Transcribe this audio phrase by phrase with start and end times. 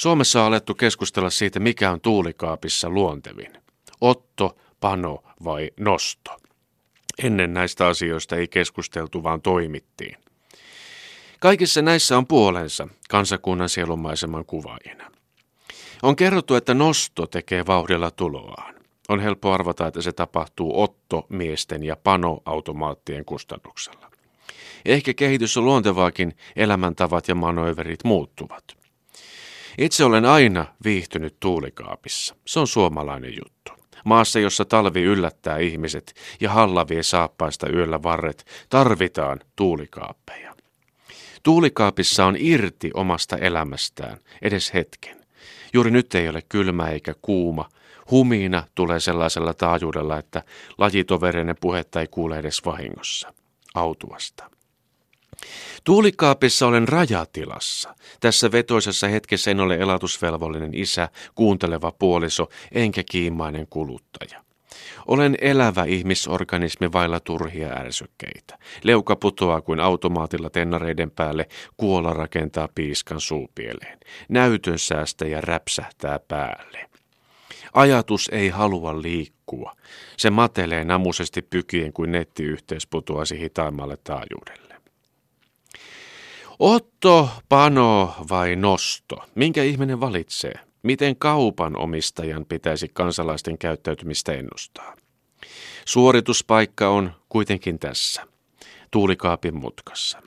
[0.00, 3.52] Suomessa on alettu keskustella siitä, mikä on tuulikaapissa luontevin.
[4.00, 6.36] Otto, pano vai nosto.
[7.22, 10.16] Ennen näistä asioista ei keskusteltu, vaan toimittiin.
[11.40, 15.10] Kaikissa näissä on puolensa kansakunnan sielumaiseman kuvaajina.
[16.02, 18.74] On kerrottu, että nosto tekee vauhdilla tuloaan.
[19.08, 24.10] On helppo arvata, että se tapahtuu otto-miesten ja pano-automaattien kustannuksella.
[24.84, 28.79] Ehkä kehitys on luontevaakin, elämäntavat ja manööverit muuttuvat.
[29.78, 32.36] Itse olen aina viihtynyt tuulikaapissa.
[32.46, 33.72] Se on suomalainen juttu.
[34.04, 40.54] Maassa, jossa talvi yllättää ihmiset ja halla vie saappaista yöllä varret, tarvitaan tuulikaappeja.
[41.42, 45.16] Tuulikaapissa on irti omasta elämästään, edes hetken.
[45.72, 47.68] Juuri nyt ei ole kylmä eikä kuuma.
[48.10, 50.42] Humiina tulee sellaisella taajuudella, että
[50.78, 53.34] lajitovereinen puhetta ei kuule edes vahingossa.
[53.74, 54.50] Autuasta.
[55.84, 57.94] Tuulikaapissa olen rajatilassa.
[58.20, 64.40] Tässä vetoisessa hetkessä en ole elatusvelvollinen isä, kuunteleva puoliso enkä kiimainen kuluttaja.
[65.06, 68.58] Olen elävä ihmisorganismi vailla turhia ärsykkeitä.
[68.82, 73.98] Leuka putoaa kuin automaatilla tennareiden päälle, kuola rakentaa piiskan suupieleen.
[74.28, 76.90] Näytön säästäjä räpsähtää päälle.
[77.72, 79.72] Ajatus ei halua liikkua.
[80.16, 84.69] Se matelee namuisesti pykien kuin nettiyhteys putoaisi hitaimmalle taajuudelle.
[86.60, 89.16] Otto, pano vai nosto?
[89.34, 90.54] Minkä ihminen valitsee?
[90.82, 94.96] Miten kaupan omistajan pitäisi kansalaisten käyttäytymistä ennustaa?
[95.84, 98.26] Suorituspaikka on kuitenkin tässä,
[98.90, 100.22] tuulikaapin mutkassa.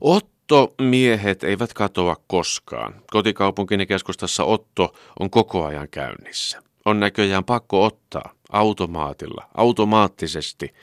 [0.00, 2.94] Otto miehet eivät katoa koskaan.
[3.10, 6.62] Kotikaupunkini keskustassa Otto on koko ajan käynnissä.
[6.84, 10.74] On näköjään pakko ottaa automaatilla, automaattisesti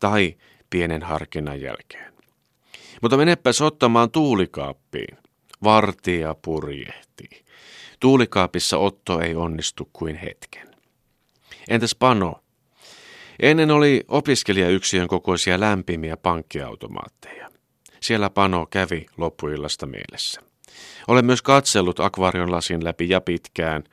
[0.00, 0.34] tai
[0.70, 2.13] pienen harkinnan jälkeen.
[3.04, 5.18] Mutta menepäs ottamaan tuulikaappiin.
[5.64, 7.44] Vartija purjehtii.
[8.00, 10.68] Tuulikaapissa Otto ei onnistu kuin hetken.
[11.68, 12.34] Entäs Pano?
[13.40, 17.50] Ennen oli opiskelijayksiön kokoisia lämpimiä pankkiautomaatteja.
[18.00, 20.40] Siellä Pano kävi loppuillasta mielessä.
[21.08, 23.84] Olen myös katsellut akvaarion lasin läpi ja pitkään,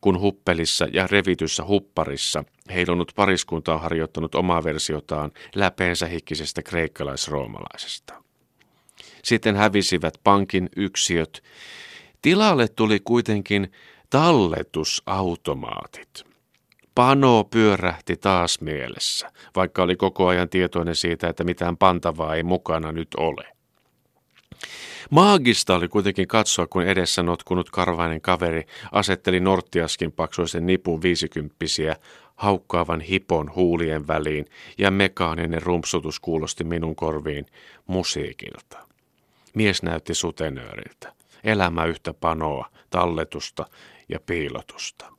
[0.00, 2.44] kun huppelissa ja revityssä hupparissa
[2.74, 8.27] heilunut pariskunta on harjoittanut omaa versiotaan läpeensä hikkisestä kreikkalaisroomalaisesta.
[9.28, 11.42] Sitten hävisivät pankin yksiöt.
[12.22, 13.72] Tilalle tuli kuitenkin
[14.10, 16.24] talletusautomaatit.
[16.94, 22.92] Pano pyörähti taas mielessä, vaikka oli koko ajan tietoinen siitä, että mitään pantavaa ei mukana
[22.92, 23.46] nyt ole.
[25.10, 31.96] Maagista oli kuitenkin katsoa, kun edessä notkunut karvainen kaveri asetteli Norttiaskin paksuisen nipun viisikymppisiä
[32.36, 34.44] haukkaavan hipon huulien väliin
[34.78, 37.46] ja mekaaninen rumpsutus kuulosti minun korviin
[37.86, 38.87] musiikilta.
[39.58, 41.12] Mies näytti sutenööriltä.
[41.44, 43.66] Elämä yhtä panoa, talletusta
[44.08, 45.12] ja piilotusta.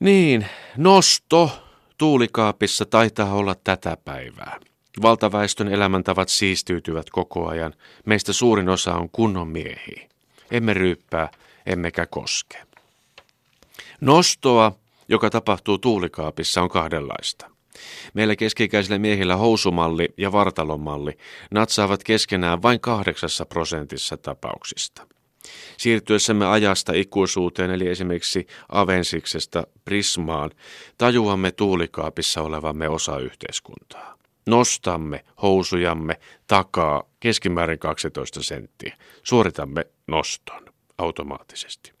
[0.00, 1.50] Niin, nosto
[1.98, 4.60] tuulikaapissa taitaa olla tätä päivää.
[5.02, 7.74] Valtaväestön elämäntavat siistyytyvät koko ajan.
[8.06, 10.08] Meistä suurin osa on kunnon miehiä.
[10.50, 11.30] Emme ryyppää,
[11.66, 12.62] emmekä koske.
[14.00, 14.72] Nostoa,
[15.08, 17.57] joka tapahtuu tuulikaapissa, on kahdenlaista.
[18.14, 21.18] Meillä keskikäisillä miehillä housumalli ja vartalomalli
[21.50, 25.06] natsaavat keskenään vain kahdeksassa prosentissa tapauksista.
[25.76, 30.50] Siirtyessämme ajasta ikuisuuteen, eli esimerkiksi Avensiksesta Prismaan,
[30.98, 34.18] tajuamme tuulikaapissa olevamme osa yhteiskuntaa.
[34.46, 38.96] Nostamme housujamme takaa keskimäärin 12 senttiä.
[39.22, 40.64] Suoritamme noston
[40.98, 41.97] automaattisesti.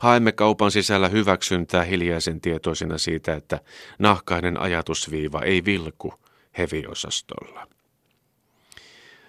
[0.00, 3.60] Haemme kaupan sisällä hyväksyntää hiljaisen tietoisina siitä, että
[3.98, 6.14] nahkainen ajatusviiva ei vilku
[6.58, 7.66] heviosastolla.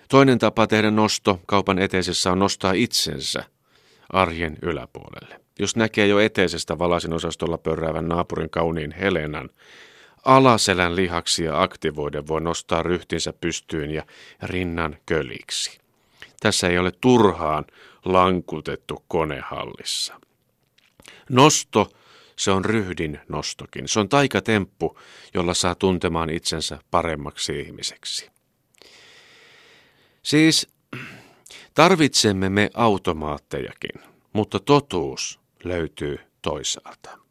[0.10, 3.44] Toinen tapa tehdä nosto kaupan eteisessä on nostaa itsensä
[4.10, 5.42] arjen yläpuolelle.
[5.60, 9.50] Jos näkee jo eteisestä valasin osastolla pörräävän naapurin kauniin Helenan,
[10.26, 14.04] alaselän lihaksia aktivoiden voi nostaa ryhtinsä pystyyn ja
[14.44, 15.80] rinnan köliksi.
[16.40, 17.66] Tässä ei ole turhaan
[18.06, 20.20] lankutettu konehallissa.
[21.30, 21.92] Nosto,
[22.36, 23.88] se on ryhdin nostokin.
[23.88, 25.00] Se on taikatemppu,
[25.34, 28.30] jolla saa tuntemaan itsensä paremmaksi ihmiseksi.
[30.24, 30.68] Siis
[31.74, 34.02] tarvitsemme me automaattejakin,
[34.34, 37.27] mutta totuus löytyy toisaalta.